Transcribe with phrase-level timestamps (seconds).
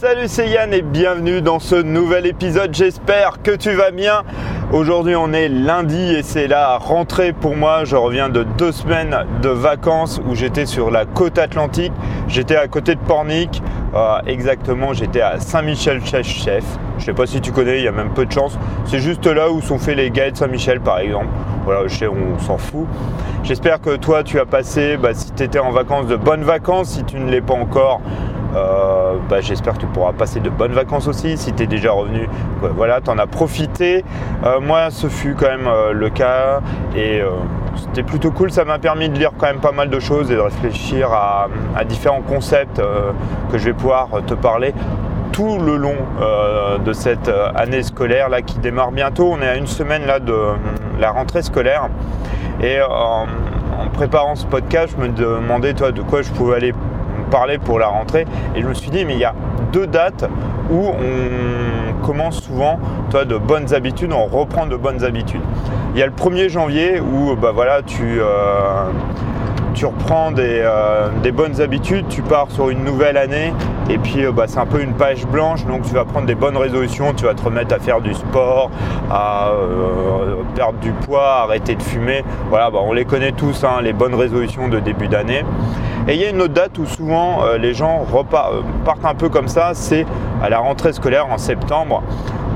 [0.00, 2.72] Salut, c'est Yann et bienvenue dans ce nouvel épisode.
[2.72, 4.22] J'espère que tu vas bien.
[4.72, 7.82] Aujourd'hui, on est lundi et c'est la rentrée pour moi.
[7.82, 11.92] Je reviens de deux semaines de vacances où j'étais sur la côte atlantique.
[12.28, 13.60] J'étais à côté de Pornic.
[13.92, 16.64] Euh, exactement, j'étais à Saint-Michel-Chef.
[16.98, 18.56] Je sais pas si tu connais, il y a même peu de chance.
[18.84, 21.28] C'est juste là où sont faits les gays de Saint-Michel, par exemple.
[21.64, 22.86] Voilà, je sais, on s'en fout.
[23.42, 26.90] J'espère que toi, tu as passé, bah, si tu étais en vacances, de bonnes vacances.
[26.90, 28.00] Si tu ne l'es pas encore,
[28.54, 31.92] euh, bah, j'espère que tu pourras passer de bonnes vacances aussi si tu es déjà
[31.92, 32.28] revenu.
[32.60, 34.04] Voilà, tu en as profité.
[34.44, 36.60] Euh, moi, ce fut quand même euh, le cas
[36.96, 37.22] et
[37.76, 38.50] c'était plutôt cool.
[38.50, 41.48] Ça m'a permis de lire quand même pas mal de choses et de réfléchir à,
[41.84, 42.82] différents concepts
[43.50, 44.74] que je vais pouvoir te parler
[45.32, 45.94] tout le long
[46.84, 49.30] de cette année scolaire là qui démarre bientôt.
[49.32, 50.34] On est à une semaine là de
[50.98, 51.88] la rentrée scolaire
[52.60, 53.26] et en
[53.92, 56.74] préparant ce podcast, je me demandais toi de quoi je pouvais aller
[57.28, 58.26] parler pour la rentrée.
[58.54, 59.34] Et je me suis dit, mais il y a
[59.72, 60.28] deux dates
[60.70, 62.78] où on commence souvent
[63.10, 65.40] toi, de bonnes habitudes, on reprend de bonnes habitudes.
[65.94, 68.90] Il y a le 1er janvier où bah, voilà, tu, euh,
[69.78, 73.52] tu reprends euh, des, bonnes habitudes, tu pars sur une nouvelle année
[73.88, 76.34] et puis euh, bah, c'est un peu une page blanche donc tu vas prendre des
[76.34, 78.72] bonnes résolutions, tu vas te remettre à faire du sport,
[79.08, 79.52] à
[80.56, 82.24] perdre du poids, arrêter de fumer.
[82.50, 85.44] Voilà, bah, on les connaît tous, hein, les bonnes résolutions de début d'année.
[86.08, 88.22] Et il y a une autre date où souvent euh, les gens euh,
[88.84, 90.06] partent un peu comme ça, c'est
[90.42, 92.02] à la rentrée scolaire en septembre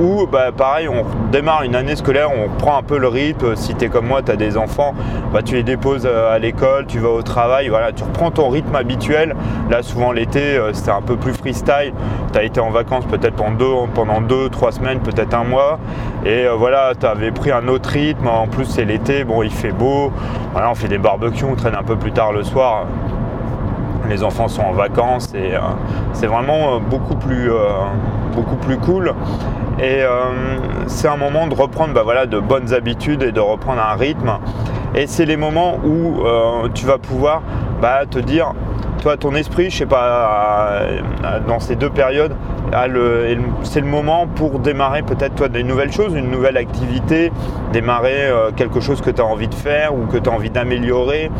[0.00, 3.74] où bah, pareil on démarre une année scolaire, on prend un peu le rythme, si
[3.74, 4.94] tu es comme moi, tu as des enfants,
[5.32, 8.48] bah, tu les déposes euh, à l'école, tu vas au travail, voilà, tu reprends ton
[8.48, 9.36] rythme habituel.
[9.70, 11.92] Là souvent l'été c'était un peu plus freestyle,
[12.32, 15.78] tu as été en vacances peut-être pendant deux, pendant deux, trois semaines, peut-être un mois,
[16.24, 19.72] et voilà, tu avais pris un autre rythme, en plus c'est l'été, bon il fait
[19.72, 20.12] beau,
[20.52, 22.86] voilà, on fait des barbecues, on traîne un peu plus tard le soir,
[24.08, 25.60] les enfants sont en vacances et euh,
[26.12, 27.56] c'est vraiment euh, beaucoup plus, euh,
[28.34, 29.14] beaucoup plus cool.
[29.82, 30.02] Et
[30.88, 34.32] c'est un moment de reprendre bah, voilà, de bonnes habitudes et de reprendre un rythme.
[34.94, 36.22] Et c'est les moments où
[36.74, 37.40] tu vas pouvoir
[37.80, 38.52] bah, te dire,
[39.00, 40.82] toi, ton esprit, je sais pas,
[41.48, 42.36] dans ces deux périodes,
[43.62, 47.32] c'est le moment pour démarrer peut-être toi des nouvelles choses, une nouvelle activité,
[47.72, 51.30] démarrer quelque chose que tu as envie de faire ou que tu as envie d'améliorer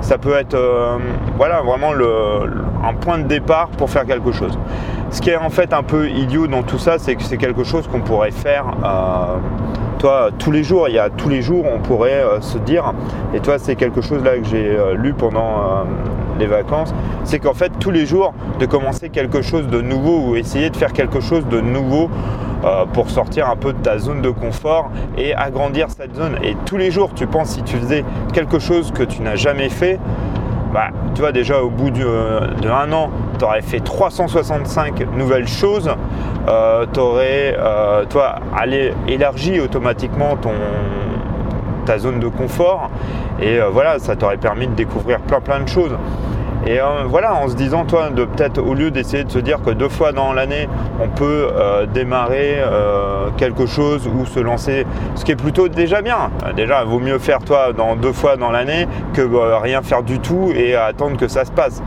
[0.00, 0.98] ça peut être euh,
[1.36, 4.58] voilà, vraiment un point de départ pour faire quelque chose.
[5.10, 7.64] Ce qui est en fait un peu idiot dans tout ça, c'est que c'est quelque
[7.64, 9.36] chose qu'on pourrait faire euh,
[10.00, 10.88] toi, tous les jours.
[10.88, 12.92] Il y a tous les jours, on pourrait euh, se dire,
[13.32, 15.84] et toi, c'est quelque chose là que j'ai lu pendant
[16.40, 16.92] les vacances,
[17.24, 20.76] c'est qu'en fait, tous les jours, de commencer quelque chose de nouveau ou essayer de
[20.76, 22.10] faire quelque chose de nouveau
[22.64, 26.36] euh, pour sortir un peu de ta zone de confort et agrandir cette zone.
[26.42, 29.68] Et tous les jours, tu penses si tu faisais quelque chose que tu n'as jamais
[29.68, 29.98] fait,
[30.72, 35.90] bah, tu vois déjà au bout de, un an, tu aurais fait 365 nouvelles choses,
[36.48, 38.04] euh, tu aurais euh,
[39.08, 40.52] élargi automatiquement ton,
[41.86, 42.90] ta zone de confort
[43.40, 45.96] et voilà, ça t'aurait permis de découvrir plein plein de choses.
[46.66, 49.62] Et euh, voilà, en se disant, toi, de peut-être au lieu d'essayer de se dire
[49.62, 50.68] que deux fois dans l'année,
[51.02, 56.02] on peut euh, démarrer euh, quelque chose ou se lancer, ce qui est plutôt déjà
[56.02, 56.30] bien.
[56.56, 59.22] Déjà, il vaut mieux faire toi dans deux fois dans l'année que
[59.62, 61.82] rien faire du tout et attendre que ça se passe.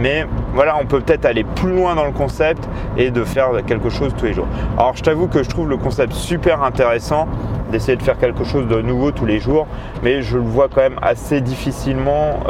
[0.00, 3.88] Mais voilà, on peut peut-être aller plus loin dans le concept et de faire quelque
[3.88, 4.46] chose tous les jours.
[4.76, 7.26] Alors, je t'avoue que je trouve le concept super intéressant
[7.70, 9.66] d'essayer de faire quelque chose de nouveau tous les jours,
[10.02, 12.40] mais je le vois quand même assez difficilement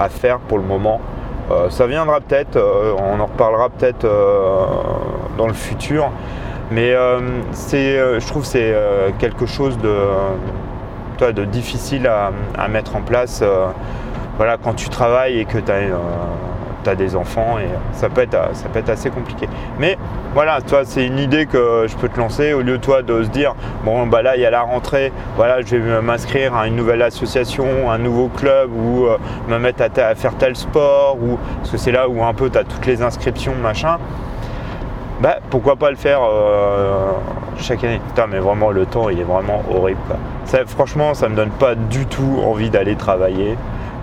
[0.00, 1.00] à faire pour le moment.
[1.50, 4.64] Euh, ça viendra peut-être, euh, on en reparlera peut-être euh,
[5.36, 6.10] dans le futur.
[6.70, 8.76] Mais je trouve que c'est
[9.18, 13.42] quelque chose de, de difficile à, mettre en place
[14.36, 15.80] voilà, quand tu travailles et que tu as
[16.82, 19.48] tu as des enfants et ça peut, être, ça peut être assez compliqué.
[19.78, 19.98] Mais
[20.34, 23.28] voilà, toi, c'est une idée que je peux te lancer au lieu toi de se
[23.28, 23.54] dire
[23.84, 27.02] bon bah là il y a la rentrée, voilà, je vais m'inscrire à une nouvelle
[27.02, 29.18] association, un nouveau club ou euh,
[29.48, 32.58] me mettre à, faire tel sport ou parce que c'est là où un peu tu
[32.58, 33.98] as toutes les inscriptions machin.
[35.20, 37.12] Bah pourquoi pas le faire euh,
[37.58, 38.00] chaque année.
[38.08, 40.00] Putain mais vraiment le temps il est vraiment horrible.
[40.66, 43.56] franchement ça me donne pas du tout envie d'aller travailler.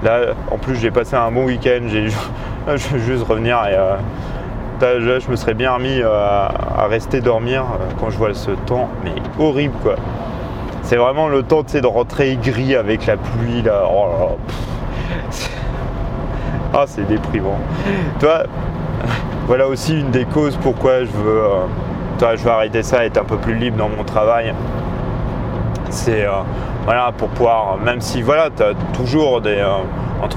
[0.03, 2.07] Là en plus j'ai passé un bon week-end, j'ai
[2.75, 7.61] je veux juste revenir et euh, je me serais bien remis euh, à, rester dormir
[7.61, 9.95] euh, quand je vois ce temps, mais horrible quoi.
[10.83, 13.83] C'est vraiment le temps de rentrer gris avec la pluie là.
[13.89, 14.07] Oh
[16.73, 17.57] ah, c'est déprimant.
[18.19, 18.43] Toi,
[19.47, 21.41] voilà aussi une des causes pourquoi je veux,
[22.19, 24.53] toi, je veux arrêter ça, être un peu plus libre dans mon travail.
[25.89, 26.25] C'est
[26.87, 29.41] voilà pour pouvoir, même si voilà, tu as toujours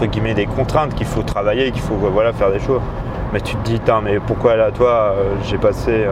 [0.06, 2.80] guillemets des contraintes qu'il faut travailler, qu'il faut voilà, faire des choses.
[3.32, 5.14] mais tu te dis, mais pourquoi là, toi,
[5.44, 6.06] j'ai passé,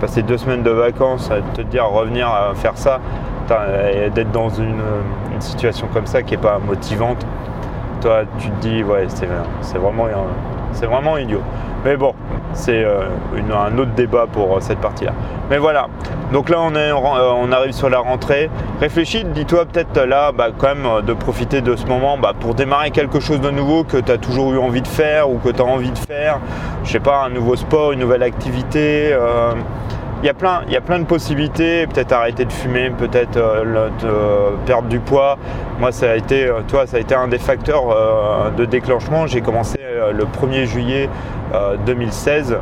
[0.00, 2.98] passé deux semaines de vacances à te dire revenir à faire ça,
[4.14, 4.80] d'être dans une,
[5.38, 7.26] situation comme ça qui n'est pas motivante,
[8.00, 9.06] toi, tu te dis, ouais,
[9.60, 11.42] c'est vraiment, idiot.
[11.84, 12.14] Mais bon,
[12.54, 13.02] c'est euh,
[13.54, 15.12] un autre débat pour euh, cette partie-là.
[15.50, 15.88] Mais voilà,
[16.34, 18.50] donc là euh, on arrive sur la rentrée.
[18.80, 22.90] Réfléchis, dis-toi peut-être là bah, quand même de profiter de ce moment bah, pour démarrer
[22.90, 25.62] quelque chose de nouveau que tu as toujours eu envie de faire ou que tu
[25.62, 26.40] as envie de faire.
[26.82, 29.16] Je sais pas, un nouveau sport, une nouvelle activité.
[30.22, 33.38] il y, a plein, il y a plein de possibilités, peut-être arrêter de fumer, peut-être
[34.66, 35.38] perdre du poids.
[35.78, 39.28] Moi, ça a été, toi, ça a été un des facteurs de déclenchement.
[39.28, 39.78] J'ai commencé
[40.12, 41.08] le 1er juillet
[41.86, 42.56] 2016.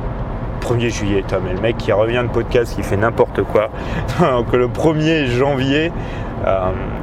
[0.63, 3.69] 1er juillet, mais le mec qui revient de podcast, qui fait n'importe quoi.
[4.21, 5.93] Donc le 1er janvier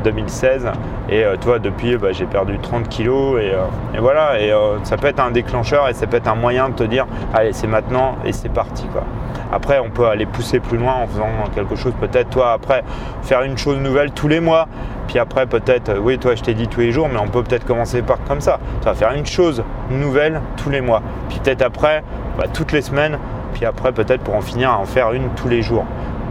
[0.04, 0.66] 2016.
[0.66, 0.72] Euh,
[1.10, 3.42] et euh, toi, depuis, bah, j'ai perdu 30 kilos.
[3.42, 4.54] Et, euh, voilà, et
[4.84, 7.54] ça peut être un déclencheur et ça peut être un moyen de te dire, allez,
[7.54, 8.86] c'est maintenant et c'est parti.
[8.92, 9.04] Quoi.
[9.52, 12.84] Après, on peut aller pousser plus loin en faisant quelque chose, peut-être toi, après,
[13.24, 14.68] faire une chose nouvelle tous les mois.
[15.08, 17.66] Puis après, peut-être, oui, toi, je t'ai dit tous les jours, mais on peut peut-être
[17.66, 18.60] commencer par comme ça.
[18.82, 21.02] Tu vas faire une chose nouvelle tous les mois.
[21.30, 22.04] Puis peut-être après,
[22.38, 23.18] bah, toutes les semaines.
[23.54, 25.86] Puis après, peut-être pour en finir, à en faire une tous les jours.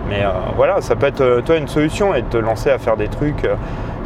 [0.08, 2.96] Mais euh, voilà, ça peut être euh, toi une solution et te lancer à faire
[2.96, 3.56] des trucs euh,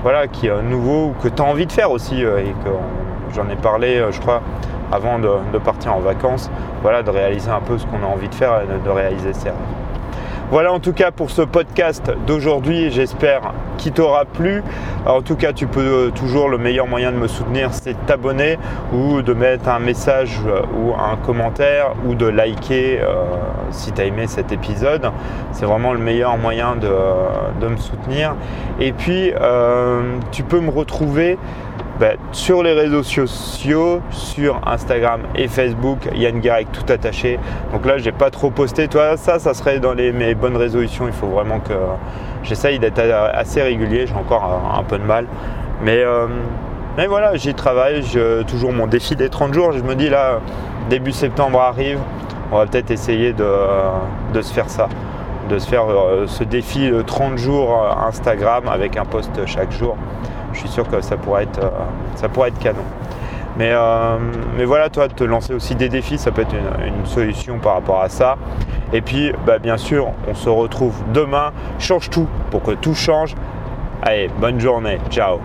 [0.02, 2.22] voilà, qui nouveaux ou que tu as envie de faire aussi.
[2.22, 2.70] et que
[3.34, 4.42] j'en ai parlé, je crois,
[4.90, 6.50] avant de, partir en vacances.
[6.82, 9.50] Voilà, de réaliser un peu ce qu'on a envie de faire et de, réaliser ses
[9.50, 9.58] rêves.
[10.52, 12.90] Voilà en tout cas pour ce podcast d'aujourd'hui.
[12.90, 14.62] J'espère qu'il t'aura plu.
[15.06, 18.06] en tout cas, tu peux euh, toujours, le meilleur moyen de me soutenir, c'est de
[18.06, 18.58] t'abonner
[18.92, 23.24] ou de mettre un message euh, ou un commentaire ou de liker euh,
[23.70, 25.10] si tu as aimé cet épisode.
[25.52, 28.36] C'est vraiment le meilleur moyen de, me soutenir.
[28.78, 29.32] Et puis,
[30.32, 31.38] tu peux me retrouver
[32.02, 37.38] ben, sur les réseaux sociaux, sur Instagram et Facebook, Yann Garek tout attaché.
[37.72, 38.88] Donc là, j'ai pas trop posté.
[38.88, 41.06] Toi, ça, ça serait dans les, mes bonnes résolutions.
[41.06, 41.74] Il faut vraiment que
[42.42, 44.08] j'essaye d'être assez régulier.
[44.08, 44.42] J'ai encore
[44.76, 45.26] un, peu de mal.
[45.84, 46.26] Mais, euh,
[47.06, 48.02] voilà, j'y travaille.
[48.48, 49.70] Toujours mon défi des 30 jours.
[49.70, 50.40] Je me dis là,
[50.90, 52.00] début septembre arrive.
[52.50, 53.48] On va peut-être essayer de,
[54.34, 54.88] de, se faire ça.
[55.48, 57.78] De se faire euh, ce défi de 30 jours
[58.08, 59.96] Instagram avec un post chaque jour
[60.52, 62.82] je suis sûr que ça pourrait être, euh, canon.
[63.58, 64.16] Mais, euh,
[64.56, 68.00] mais voilà, toi, te lancer aussi des défis, ça peut être une, solution par rapport
[68.00, 68.36] à ça.
[68.92, 71.52] Et puis, bah, bien sûr, on se retrouve demain.
[71.78, 73.34] Change tout pour que tout change.
[74.02, 74.98] Allez, bonne journée.
[75.10, 75.38] Ciao